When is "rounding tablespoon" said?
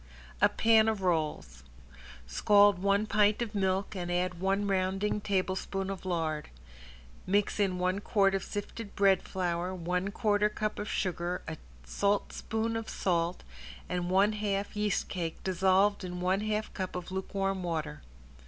4.65-5.91